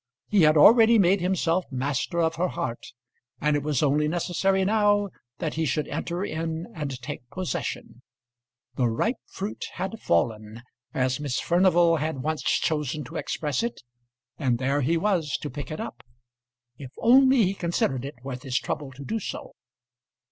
He 0.29 0.41
had 0.41 0.57
already 0.57 0.97
made 0.97 1.21
himself 1.21 1.65
master 1.69 2.21
of 2.21 2.33
her 2.37 2.47
heart, 2.47 2.87
and 3.39 3.55
it 3.55 3.61
was 3.61 3.83
only 3.83 4.07
necessary 4.07 4.65
now 4.65 5.09
that 5.37 5.53
he 5.53 5.65
should 5.67 5.87
enter 5.89 6.25
in 6.25 6.65
and 6.73 6.99
take 7.03 7.29
possession. 7.29 8.01
The 8.77 8.87
ripe 8.87 9.17
fruit 9.27 9.63
had 9.73 9.99
fallen, 9.99 10.63
as 10.91 11.19
Miss 11.19 11.39
Furnival 11.39 11.97
had 11.97 12.23
once 12.23 12.41
chosen 12.41 13.03
to 13.03 13.15
express 13.15 13.61
it, 13.61 13.83
and 14.39 14.57
there 14.57 14.81
he 14.81 14.97
was 14.97 15.37
to 15.39 15.51
pick 15.51 15.69
it 15.69 15.79
up, 15.79 16.01
if 16.79 16.89
only 16.97 17.43
he 17.43 17.53
considered 17.53 18.03
it 18.03 18.15
worth 18.23 18.41
his 18.41 18.57
trouble 18.57 18.91
to 18.93 19.05
do 19.05 19.19
so. 19.19 19.53